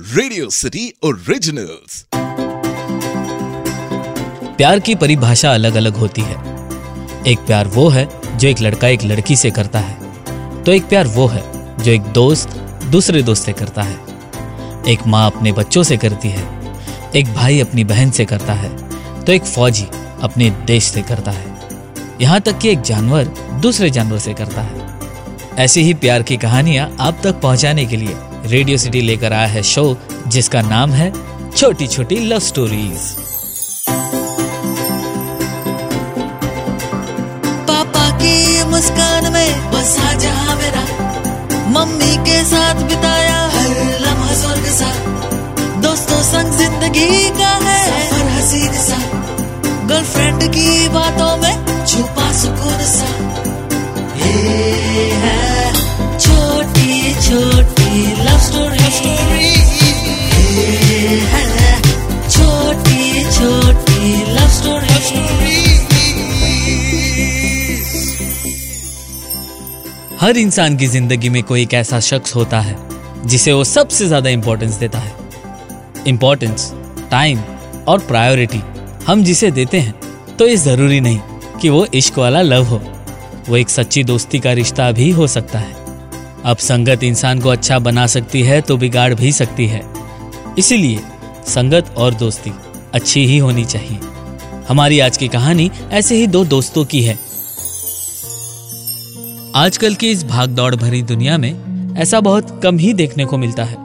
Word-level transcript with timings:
Radio 0.00 0.50
city 0.50 0.94
originals 1.04 2.06
प्यार 4.56 4.80
की 4.80 4.94
परिभाषा 4.94 5.54
अलग 5.54 5.74
अलग 5.74 5.94
होती 5.94 6.22
है। 6.22 6.36
एक 7.26 7.38
प्यार 7.38 7.66
वो 7.66 7.88
है 7.88 8.08
जो 8.38 8.48
एक 8.48 8.60
लड़का 8.60 8.88
एक 8.88 9.02
लड़की 9.04 9.36
से 9.36 9.50
करता 9.50 9.78
है। 9.78 10.62
तो 10.62 10.72
एक 10.72 10.84
प्यार 10.84 11.06
वो 11.06 11.26
है 11.26 11.42
जो 11.82 11.92
एक 11.92 12.02
दोस्त 12.02 12.48
दूसरे 12.84 13.22
दोस्त 13.22 13.44
से 13.44 13.52
करता 13.52 13.82
है। 13.82 13.98
एक 14.88 14.98
माँ 15.06 15.30
अपने 15.30 15.52
बच्चों 15.52 15.82
से 15.82 15.96
करती 15.96 16.28
है। 16.28 16.72
एक 17.16 17.34
भाई 17.34 17.60
अपनी 17.60 17.84
बहन 17.84 18.10
से 18.10 18.24
करता 18.24 18.52
है। 18.52 18.90
तो 19.24 19.32
एक 19.32 19.42
फौजी 19.42 19.86
अपने 20.22 20.50
देश 20.50 20.84
से 20.84 21.02
करता 21.02 21.30
है। 21.30 21.68
यहाँ 22.20 22.40
तक 22.40 22.58
कि 22.58 22.68
एक 22.68 22.80
जानवर 22.80 23.24
दूसरे 23.60 23.90
जानवर 23.90 24.18
से 24.18 24.34
करता 24.34 24.62
है। 24.62 24.88
ऐसी 25.58 25.82
ही 25.82 25.94
प्यार 25.94 26.22
की 26.22 26.36
कहानियाँ 26.36 26.96
आप 27.00 27.20
तक 27.24 27.40
पहुँचाने 27.40 27.86
के 27.86 27.96
लिए 27.96 28.16
रेडियो 28.46 28.76
सिटी 28.78 29.00
लेकर 29.00 29.32
आया 29.32 29.46
है 29.46 29.62
शो 29.62 29.82
जिसका 30.26 30.60
नाम 30.62 30.90
है 30.90 31.12
छोटी 31.50 31.86
छोटी 31.86 32.16
लव 32.28 32.38
स्टोरीज 32.40 33.00
पापा 37.68 38.08
की 38.22 38.64
मुस्कान 38.70 39.32
में 39.32 39.70
बसा 39.72 40.12
जहाँ 40.18 40.56
मेरा. 40.56 40.82
मम्मी 41.70 42.16
के 42.28 42.42
साथ 42.44 42.82
बिताया 42.88 43.38
हर 43.54 43.68
लम्हा 44.00 44.32
स्वर्ग 44.34 44.66
सा. 44.78 44.90
दोस्तों 45.80 46.22
संग 46.22 46.58
ज़िंदगी 46.58 47.28
का 47.38 47.52
है, 47.66 47.80
सफ़र 48.08 48.28
हसीन 48.38 48.72
सा. 48.86 48.98
गर्लफ्रेंड 49.88 50.42
की 50.54 50.88
बातों 50.88 51.29
हर 70.30 70.36
इंसान 70.38 70.76
की 70.76 70.86
ज़िंदगी 70.86 71.28
में 71.28 71.42
कोई 71.42 71.62
एक 71.62 71.72
ऐसा 71.74 71.98
शख्स 72.00 72.34
होता 72.34 72.58
है, 72.60 72.76
जिसे 73.26 73.52
वो 73.52 73.62
सबसे 73.64 74.06
ज़्यादा 74.06 74.30
इंपॉर्टेंस 74.30 74.74
देता 74.74 74.98
है। 74.98 75.12
इंपॉर्टेंस 76.06 76.70
टाइम 77.10 77.38
और 77.88 77.98
प्रायोरिटी 78.00 78.60
हम 79.06 79.22
जिसे 79.24 79.50
देते 79.50 79.78
हैं 79.78 80.36
तो 80.36 80.46
ये 80.46 80.56
ज़रूरी 80.56 81.00
नहीं 81.00 81.18
कि 81.60 81.68
वो 81.68 81.84
इश्क 81.94 82.18
वाला 82.18 82.42
लव 82.42 82.64
हो। 82.64 82.80
वो 83.48 83.56
एक 83.56 83.70
सच्ची 83.70 84.04
दोस्ती 84.04 84.38
का 84.38 84.52
रिश्ता 84.52 84.90
भी 84.92 85.10
हो 85.10 85.26
सकता 85.26 85.58
है। 85.58 85.74
अब 86.44 86.56
संगत 86.58 87.02
इंसान 87.02 87.40
को 87.40 87.48
अच्छा 87.48 87.78
बना 87.78 88.06
सकती 88.06 88.42
है 88.42 88.60
तो 88.60 88.76
बिगाड़ 88.76 89.12
भी 89.14 89.32
सकती 89.32 89.66
है। 89.66 89.82
इसीलिए 90.58 91.00
संगत 91.48 91.94
और 91.96 92.14
दोस्ती 92.14 92.52
अच्छी 92.94 93.24
ही 93.26 93.38
होनी 93.38 93.64
चाहिए। 93.64 93.98
हमारी 94.68 95.00
आज 95.00 95.16
की 95.16 95.28
कहानी 95.28 95.70
ऐसे 95.92 96.16
ही 96.16 96.26
दो 96.28 96.44
दोस्तों 96.46 96.84
की 96.84 97.02
है। 97.02 97.18
आजकल 99.56 99.94
की 99.94 100.10
इस 100.10 100.22
भाग 100.24 100.48
दौड़ 100.48 100.74
भरी 100.74 101.00
दुनिया 101.02 101.36
में 101.38 101.96
ऐसा 101.98 102.20
बहुत 102.20 102.60
कम 102.62 102.76
ही 102.78 102.92
देखने 102.92 103.24
को 103.24 103.38
मिलता 103.38 103.64
है 103.64 103.76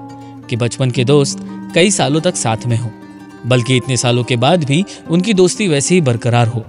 कि 0.50 0.56
बचपन 0.56 0.92
के 0.92 1.04
दोस्त 1.06 1.40
कई 1.76 1.92
सालों 1.92 2.22
तक 2.22 2.36
साथ 2.36 2.66
में 2.68 2.76
हो, 2.78 2.90
बल्कि 3.46 3.78
इतने 3.78 3.98
सालों 3.98 4.24
के 4.24 4.36
बाद 4.36 4.64
भी 4.64 4.84
उनकी 5.10 5.34
दोस्ती 5.34 5.68
वैसे 5.68 5.96
ही 5.96 6.02
बरकरार 6.02 6.48
हो। 6.48 6.62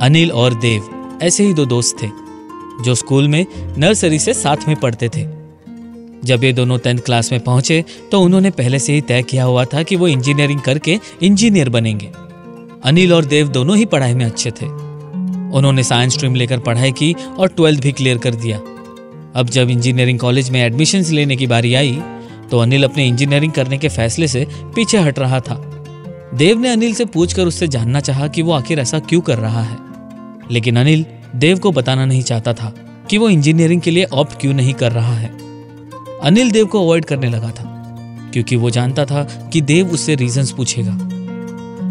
अनिल 0.00 0.32
और 0.32 0.54
देव 0.54 1.18
ऐसे 1.22 1.44
ही 1.44 1.54
दो 1.54 1.66
दोस्त 1.66 1.96
थे, 2.02 2.08
जो 2.84 2.94
स्कूल 2.94 3.28
में 3.28 3.46
नर्सरी 3.78 4.18
से 4.18 4.34
साथ 4.34 4.68
में 4.68 4.76
पढ़ते 4.76 5.08
थे। 5.08 5.26
जब 6.24 6.44
ये 6.44 6.52
दोनों 6.52 6.78
टेंथ 6.78 6.98
क्लास 6.98 7.32
में 7.32 7.40
पहुँचे 7.40 7.84
तो 8.12 8.20
उन्होंने 8.20 8.50
पहले 8.50 8.78
से 8.78 8.92
ही 8.92 9.00
तय 9.00 9.22
किया 9.22 9.44
हुआ 9.44 9.64
था 9.64 9.82
कि 9.82 9.96
वो 9.96 10.08
इंजीनियरिंग 10.08 10.60
करके 10.60 10.98
इंजीनियर 11.22 11.68
बनेंगे। 11.68 12.10
अनिल 12.84 13.12
और 13.12 13.24
देव 13.24 13.48
दोनों 13.48 13.76
ही 13.76 13.84
पढ़ाई 13.86 14.14
में 14.14 14.24
अच्छे 14.24 14.50
थे। 14.50 14.83
उन्होंने 15.54 15.82
साइंस 15.82 16.14
स्ट्रीम 16.14 16.34
लेकर 16.34 16.58
पढ़ाई 16.60 16.92
की 16.92 17.14
और 17.38 17.48
ट्वेल्थ 17.48 17.80
भी 17.80 17.92
क्लियर 17.92 18.18
कर 18.18 18.34
दिया। 18.34 18.58
अब 19.36 19.50
जब 19.50 19.70
इंजीनियरिंग 19.70 20.18
कॉलेज 20.18 20.50
में 20.50 20.60
एडमिशन्स 20.62 21.10
लेने 21.10 21.36
की 21.36 21.46
बारी 21.46 21.74
आई 21.74 21.98
तो 22.50 22.58
अनिल 22.58 22.84
अपने 22.84 23.06
इंजीनियरिंग 23.06 23.52
करने 23.52 23.78
के 23.78 23.88
फैसले 23.88 24.28
से 24.28 24.46
पीछे 24.74 24.98
हट 24.98 25.18
रहा 25.18 25.40
था। 25.40 25.54
देव 26.34 26.58
ने 26.58 26.68
अनिल 26.68 26.94
से 26.94 27.04
पूछकर 27.04 27.46
उससे 27.46 27.68
जानना 27.68 28.00
चाहा 28.00 28.26
कि 28.28 28.42
वो 28.42 28.52
आखिर 28.52 28.78
ऐसा 28.78 28.98
क्यों 28.98 29.20
कर 29.20 29.38
रहा 29.38 29.62
है। 29.62 29.76
लेकिन 30.50 30.76
अनिल 30.76 31.04
देव 31.36 31.58
को 31.58 31.72
बताना 31.72 32.04
नहीं 32.04 32.22
चाहता 32.22 32.52
था 32.52 32.74
कि 33.10 33.18
वो 33.18 33.28
इंजीनियरिंग 33.28 33.80
के 33.80 33.90
लिए 33.90 34.04
ऑप्ट 34.04 34.40
क्यों 34.40 34.54
नहीं 34.54 34.74
कर 34.74 34.92
रहा 34.92 35.14
है। 35.14 35.30
अनिल 36.22 36.50
देव 36.50 36.66
को 36.66 36.82
अवॉइड 36.82 37.04
करने 37.04 37.30
लगा 37.30 37.50
था, 37.50 37.64
क्योंकि 38.32 38.56
वो 38.56 38.70
जानता 38.70 39.04
था 39.04 39.22
कि 39.52 39.60
देव 39.60 39.90
उससे 39.90 40.14
रीजंस 40.14 40.50
पूछेगा। 40.52 40.98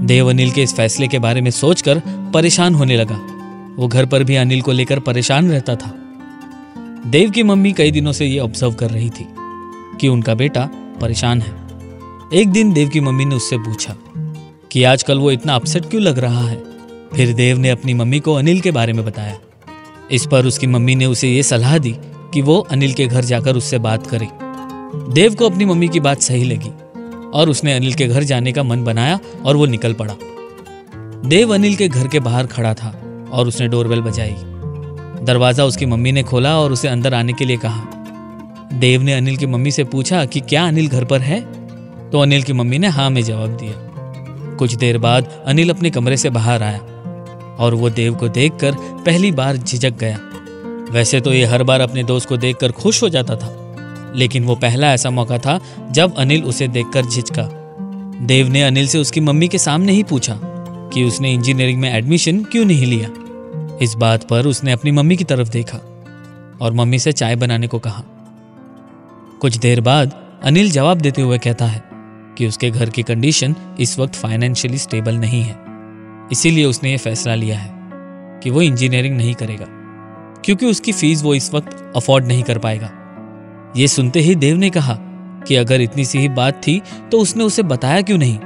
देव 0.06 0.30
अनिल 0.30 0.52
के 0.52 0.64
इस 0.64 0.76
फैसले 0.76 1.08
के 1.08 1.20
बारे 1.20 1.42
में 1.42 1.52
सोचकर 1.52 2.02
परेशान 2.34 2.76
होने 2.76 2.98
लगा। 2.98 3.20
वो 3.78 3.88
घर 3.88 4.06
पर 4.06 4.24
भी 4.24 4.36
अनिल 4.36 4.62
को 4.62 4.72
लेकर 4.72 5.00
परेशान 5.00 5.52
रहता 5.52 5.76
था। 5.76 5.94
देव 7.06 7.30
की 7.30 7.44
मम्मी 7.44 7.74
कई 7.74 7.92
दिनों 7.92 8.12
से 8.12 8.26
ये 8.26 8.40
ऑब्ज़र्व 8.40 8.74
कर 8.74 8.90
रही 8.90 9.10
थी 9.10 9.28
कि 10.02 10.08
उनका 10.08 10.36
बेटा 10.36 10.70
परेशान 11.02 11.42
है। 11.42 11.52
एक 12.34 12.48
दिन 12.48 12.74
देव 12.74 12.90
की 12.90 13.00
मम्मी 13.00 13.26
ने 13.26 13.36
उससे 13.36 13.58
पूछा 13.58 13.96
कि 14.72 14.84
आजकल 14.84 15.20
वो 15.20 15.32
इतना 15.32 15.56
अपसेट 15.56 15.86
क्यों 15.86 16.02
लग 16.02 16.20
रहा 16.20 16.48
है? 16.48 16.64
फिर 17.16 17.34
देव 17.34 17.58
ने 17.58 17.70
अपनी 17.70 17.94
मम्मी 17.94 18.20
को 18.20 18.34
अनिल 18.34 18.62
के 18.62 18.72
बारे 18.72 18.94
में 18.94 19.06
बताया। 19.06 19.38
इस 20.12 20.26
पर 20.26 20.46
उसकी 20.46 20.68
मम्मी 20.68 20.96
ने 20.96 21.06
उसे 21.06 21.30
ये 21.30 21.44
सलाह 21.44 21.78
दी 21.78 21.96
कि 22.34 22.42
वो 22.42 22.60
अनिल 22.60 22.94
के 22.94 23.08
घर 23.08 23.24
जाकर 23.24 23.56
उससे 23.56 23.78
बात 23.78 24.08
करे। 24.08 24.28
देव 25.14 25.36
को 25.36 25.50
अपनी 25.50 25.66
मम्मी 25.66 25.88
की 25.88 26.00
बात 26.00 26.22
सही 26.22 26.44
लगी 26.44 26.70
और 27.34 27.50
उसने 27.50 27.74
अनिल 27.74 27.94
के 27.94 28.08
घर 28.08 28.24
जाने 28.24 28.52
का 28.52 28.64
मन 28.64 28.84
बनाया 28.84 29.20
और 29.46 29.56
वो 29.56 29.66
निकल 29.66 29.94
पड़ा। 29.94 30.16
देव 31.26 31.54
अनिल 31.54 31.76
के 31.76 31.88
घर 31.88 32.08
के 32.08 32.20
बाहर 32.20 32.48
खड़ा 32.48 32.74
था। 32.74 33.00
और 33.34 33.48
उसने 33.48 33.68
डोरबेल 33.68 34.02
बजाई। 34.02 34.36
दरवाज़ा 35.26 35.66
उसकी 35.66 35.86
मम्मी 35.86 36.12
ने 36.12 36.24
खोला 36.24 36.58
और 36.60 36.72
उसे 36.72 36.88
अंदर 36.88 37.14
आने 37.14 37.34
के 37.34 37.46
लिए 37.46 37.58
कहा। 37.58 37.84
देव 38.74 39.02
ने 39.02 39.14
अनिल 39.14 39.38
की 39.38 39.46
मम्मी 39.46 39.72
से 39.72 39.84
पूछा 39.84 40.24
कि 40.26 40.40
क्या 40.40 40.66
अनिल 40.68 40.88
घर 40.88 41.06
पर 41.06 41.22
है? 41.22 41.40
तो 42.12 42.20
अनिल 42.20 42.44
की 42.44 42.54
मम्मी 42.54 42.80
ने 42.80 42.88
हाँ 42.88 43.10
में 43.10 43.22
जवाब 43.24 43.58
दिया। 43.58 43.74
कुछ 44.58 44.76
देर 44.76 44.98
बाद 44.98 45.30
अनिल 45.46 45.70
अपने 45.70 45.90
कमरे 45.90 46.18
से 46.18 46.30
बाहर 46.30 46.64
आया 46.64 46.80
और 47.60 47.74
वो 47.74 47.90
देव 47.90 48.16
को 48.16 48.28
देखकर 48.30 48.76
पहली 49.06 49.32
बार 49.32 49.58
झिझक 49.58 49.98
गया। 50.00 50.20
वैसे 50.92 51.22
तो 51.22 51.34
ये 51.34 51.46
हर 51.46 51.64
बार 51.64 51.82
अपने 51.82 52.04
दोस्त 52.04 52.30
को 52.30 52.38
देखकर 52.38 52.72
खुश 52.72 53.02
हो 53.04 53.10
जाता 53.10 53.36
था, 53.36 53.56
लेकिन 54.16 54.44
वो 54.44 54.56
पहला 54.56 54.94
ऐसा 54.94 55.10
मौका 55.10 55.38
था 55.38 55.60
जब 55.92 56.16
अनिल 56.16 56.44
उसे 56.44 56.68
देखकर 56.68 57.06
झिझका। 57.06 57.50
देव 58.22 58.50
ने 58.50 58.64
अनिल 58.64 58.88
से 58.88 59.00
उसकी 59.00 59.20
मम्मी 59.20 59.48
के 59.48 59.58
सामने 59.58 59.92
ही 59.92 60.04
पूछा 60.04 60.40
कि 60.94 61.04
उसने 61.04 61.34
इंजीनियरिंग 61.34 61.80
में 61.82 61.94
एडमिशन 61.94 62.44
क्यों 62.44 62.66
नहीं 62.66 62.86
लिया? 62.86 63.10
इस 63.82 63.94
बात 63.96 64.24
पर 64.24 64.46
उसने 64.46 64.72
अपनी 64.72 64.92
मम्मी 64.92 65.16
की 65.18 65.24
तरफ़ 65.24 65.50
देखा 65.50 65.78
और 66.62 66.74
मम्मी 66.74 67.00
से 67.00 67.12
चाय 67.12 67.36
बनाने 67.36 67.68
को 67.68 67.80
कहा। 67.80 68.04
कुछ 69.42 69.58
देर 69.58 69.82
बाद 69.82 70.14
अनिल 70.44 70.72
जवाब 70.72 70.98
देते 70.98 71.22
हुए 71.22 71.38
कहता 71.38 71.66
है 71.66 71.84
कि 72.38 72.48
उसके 72.48 72.70
घर 72.70 72.90
की 72.90 73.04
कंडीशन 73.04 73.56
इस 73.80 73.98
वक्त 74.00 74.16
फाइनेंशियली 74.16 74.78
स्टेबल 74.78 75.16
नहीं 75.16 75.42
है। 75.44 75.56
इसीलिए 76.32 76.66
उसने 76.66 76.92
ये 76.92 76.98
फैसला 76.98 77.36
लिया 77.36 77.58
है 77.58 77.72
कि 78.44 78.50
वो 78.50 78.62
इंजीनियरिंग 78.62 79.18
नहीं 79.18 79.34
करेगा, 79.34 79.66
क्योंकि 80.46 80.66
उसकी 80.66 80.92
फ़ीस 80.92 81.24
वो 81.24 81.36
इस 81.36 81.54
वक्त 81.54 81.94
अफोर्ड 81.96 82.26
नहीं 82.26 82.44
कर 82.44 82.58
पाएगा। 82.58 82.92
ये 83.78 83.88
सुनते 83.88 84.20
ही 84.20 84.36
देव 84.36 84.58
ने 84.58 84.70
कहा 84.70 84.98
कि 85.48 85.56
अगर 85.56 85.82
इतनी 85.82 86.06
सी 86.06 86.20
ही 86.20 86.30
बात 86.32 86.62
थी 86.68 86.82
तो 87.12 87.20
उसने 87.20 87.44
उसे 87.44 87.64
बताया 87.64 88.02
क्यों 88.02 88.18
नहीं? 88.18 88.38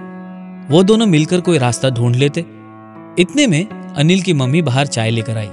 वो 0.69 0.83
दोनों 0.83 1.05
मिलकर 1.05 1.41
कोई 1.41 1.57
रास्ता 1.57 1.89
ढूंढ 1.89 2.15
लेते। 2.15 2.45
इतने 3.19 3.47
में 3.47 3.86
अनिल 3.97 4.21
की 4.21 4.33
मम्मी 4.33 4.61
बाहर 4.61 4.87
चाय 4.87 5.09
लेकर 5.09 5.37
आई 5.37 5.47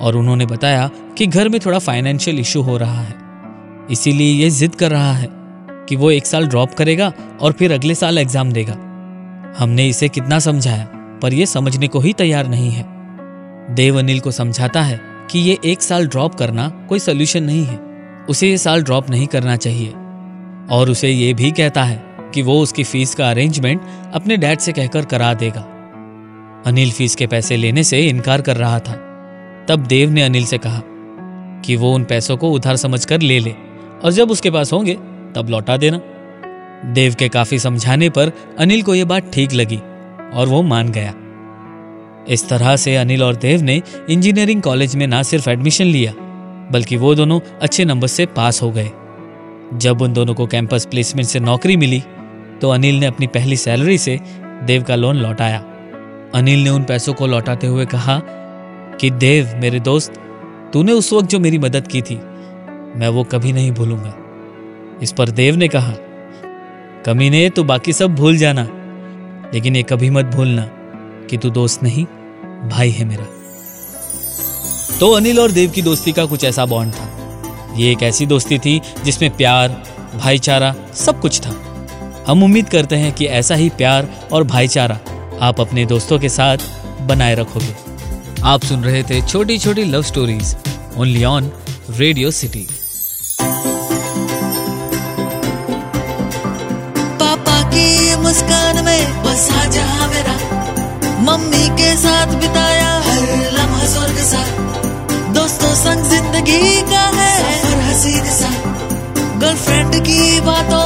और 0.00 0.16
उन्होंने 0.16 0.46
बताया 0.46 0.90
कि 1.18 1.26
घर 1.26 1.48
में 1.48 1.60
थोड़ा 1.66 1.78
फाइनेंशियल 1.78 2.38
इशू 2.38 2.62
हो 2.62 2.76
रहा 2.76 3.00
है। 3.00 3.14
इसीलिए 3.90 4.32
ये 4.32 4.50
जिद 4.50 4.74
कर 4.74 4.90
रहा 4.90 5.12
है 5.12 5.28
कि 5.88 5.96
वो 5.96 6.10
एक 6.10 6.26
साल 6.26 6.46
ड्रॉप 6.46 6.74
करेगा 6.74 7.12
और 7.40 7.52
फिर 7.52 7.72
अगले 7.72 7.94
साल 7.94 8.18
एग्ज़ाम 8.18 8.52
देगा। 8.52 8.72
हमने 9.58 9.88
इसे 9.88 10.08
कितना 10.08 10.38
समझाया, 10.38 10.84
पर 11.22 11.34
यह 11.34 11.46
समझने 11.46 11.88
को 11.88 12.00
ही 12.00 12.12
तैयार 12.12 12.46
नहीं 12.46 12.70
है। 12.70 12.84
देव 13.74 13.98
अनिल 13.98 14.20
को 14.20 14.30
समझाता 14.30 14.82
है 14.82 15.00
कि 15.30 15.38
ये 15.38 15.58
एक 15.64 15.82
साल 15.82 16.06
ड्रॉप 16.06 16.34
करना 16.34 16.68
कोई 16.88 16.98
सोल्यूशन 16.98 17.42
नहीं 17.42 17.64
है। 17.64 17.80
उसे 18.28 18.50
ये 18.50 18.58
साल 18.58 18.82
ड्रॉप 18.82 19.10
नहीं 19.10 19.26
करना 19.26 19.56
चाहिए। 19.56 19.90
और 20.70 20.90
उसे 20.90 21.08
ये 21.08 21.34
भी 21.34 21.50
कहता 21.50 21.84
है 21.84 22.02
कि 22.34 22.42
वो 22.42 22.60
उसकी 22.60 22.84
फ़ीस 22.84 23.14
का 23.14 23.30
अरेंजमेंट 23.30 23.80
अपने 24.14 24.36
डैड 24.36 24.58
से 24.58 24.72
कहकर 24.72 25.04
करा 25.04 25.34
देगा। 25.34 25.69
अनिल 26.66 26.90
फ़ीस 26.90 27.14
के 27.16 27.26
पैसे 27.26 27.56
लेने 27.56 27.82
से 27.84 28.00
इनकार 28.00 28.40
कर 28.40 28.56
रहा 28.56 28.78
था। 28.78 28.94
तब 29.68 29.86
देव 29.88 30.10
ने 30.10 30.22
अनिल 30.22 30.44
से 30.44 30.58
कहा 30.58 30.82
कि 31.64 31.76
वो 31.76 31.92
उन 31.94 32.04
पैसों 32.04 32.36
को 32.36 32.50
उधार 32.50 32.76
समझकर 32.76 33.20
ले 33.20 33.38
ले 33.38 33.54
और 34.04 34.12
जब 34.12 34.30
उसके 34.30 34.50
पास 34.50 34.72
होंगे, 34.72 34.94
तब 35.34 35.46
लौटा 35.50 35.76
देना। 35.76 36.00
देव 36.84 37.14
के 37.14 37.28
काफ़ी 37.28 37.58
समझाने 37.58 38.08
पर 38.10 38.32
अनिल 38.58 38.82
को 38.82 38.94
यह 38.94 39.04
बात 39.04 39.30
ठीक 39.32 39.52
लगी 39.52 39.78
और 40.34 40.46
वो 40.46 40.62
मान 40.62 40.88
गया। 40.88 41.14
इस 42.28 42.48
तरह 42.48 42.76
से 42.76 42.96
अनिल 42.96 43.22
और 43.22 43.36
देव 43.36 43.62
ने 43.62 43.80
इंजीनियरिंग 44.10 44.62
कॉलेज 44.62 44.96
में 44.96 45.06
ना 45.06 45.22
सिर्फ़ 45.22 45.48
एडमिशन 45.50 45.84
लिया, 45.84 46.12
बल्कि 46.72 46.96
वो 46.96 47.14
दोनों 47.14 47.40
अच्छे 47.62 47.84
नंबर 47.84 48.06
से 48.06 48.26
पास 48.26 48.62
हो 48.62 48.70
गए। 48.70 48.90
जब 49.74 50.02
उन 50.02 50.12
दोनों 50.12 50.34
को 50.34 50.46
कैंपस 50.46 50.86
प्लेसमेंट 50.86 51.28
से 51.28 51.40
नौकरी 51.40 51.76
मिली 51.76 52.02
तो 52.60 52.70
अनिल 52.70 52.94
ने 52.94 53.06
अपनी 53.06 53.26
पहली 53.26 53.56
सैलरी 53.56 53.98
से 53.98 54.18
देव 54.64 54.82
का 54.82 54.94
लोन 54.94 55.16
लौटाया। 55.16 55.64
अनिल 56.34 56.62
ने 56.64 56.70
उन 56.70 56.82
पैसों 56.84 57.12
को 57.14 57.26
लौटाते 57.26 57.66
हुए 57.66 57.84
कहा 57.86 58.20
कि 59.00 59.10
देव, 59.10 59.52
मेरे 59.56 59.80
दोस्त, 59.80 60.12
तूने 60.72 60.92
उस 60.92 61.12
वक्त 61.12 61.28
जो 61.28 61.38
मेरी 61.40 61.58
मदद 61.58 61.88
की 61.88 62.02
थी, 62.02 62.14
मैं 62.96 63.08
वो 63.08 63.24
कभी 63.24 63.52
नहीं 63.52 63.72
भूलूँगा। 63.72 64.14
इस 65.02 65.12
पर 65.12 65.30
देव 65.30 65.56
ने 65.56 65.68
कहा 65.68 65.94
कमीने 67.06 67.48
तो 67.50 67.64
बाकी 67.64 67.92
सब 67.92 68.14
भूल 68.14 68.36
जाना, 68.36 68.62
लेकिन 69.54 69.76
ये 69.76 69.82
कभी 69.82 70.10
मत 70.10 70.24
भूलना 70.26 70.68
कि 71.30 71.36
तू 71.36 71.50
दोस्त 71.50 71.82
नहीं, 71.82 72.04
भाई 72.68 72.90
है 72.90 73.04
मेरा। 73.04 73.26
तो 75.00 75.12
अनिल 75.12 75.40
और 75.40 75.50
देव 75.50 75.70
की 75.70 75.82
दोस्ती 75.82 76.12
का 76.12 76.24
कुछ 76.24 76.44
ऐसा 76.44 76.66
बॉन्ड 76.66 76.94
था। 76.94 77.74
ये 77.76 77.90
एक 77.92 78.02
ऐसी 78.02 78.26
दोस्ती 78.26 78.58
थी 78.58 78.80
जिसमें 79.04 79.30
प्यार, 79.36 79.82
भाईचारा 80.16 80.74
सब 80.96 81.20
कुछ 81.20 81.40
था। 81.40 81.54
हम 82.26 82.42
उम्मीद 82.42 82.68
करते 82.68 82.96
हैं 82.96 83.12
कि 83.12 83.26
ऐसा 83.26 83.54
ही 83.54 83.68
प्यार 83.68 84.08
और 84.32 84.44
भाईचारा 84.44 84.98
आप 85.42 85.60
अपने 85.60 85.84
दोस्तों 85.86 86.18
के 86.18 86.28
साथ 86.28 86.58
बनाए 87.08 87.34
रखोगे। 87.34 87.74
आप 88.44 88.64
सुन 88.64 88.82
रहे 88.84 89.02
थे 89.02 89.20
छोटी 89.22 89.58
छोटी 89.58 89.84
love 89.84 90.02
stories 90.02 90.54
only 90.98 91.24
on 91.24 91.50
radio 91.98 92.30
city 92.30 92.66
पापा 97.20 97.56
की 97.70 98.16
मुस्कान 98.22 98.84
में 98.84 99.22
बसा 99.24 99.64
जहाँ 99.70 100.08
मेरा। 100.08 100.36
मम्मी 101.26 101.68
के 101.80 101.94
साथ 101.96 102.34
बिताया 102.40 102.90
हर 103.06 103.22
लम्हा 103.56 103.86
स्वर्ग 103.86 104.18
सा। 104.28 104.44
दोस्तों 105.34 105.74
संग 105.76 106.04
ज़िंदगी 106.10 106.80
का 106.92 107.06
है 107.18 107.32
सफ़र 107.40 107.80
हसीन 107.88 108.30
सा। 108.38 108.50
गर्लफ्रेंड 109.40 109.94
की 110.06 110.40
बातों 110.42 110.79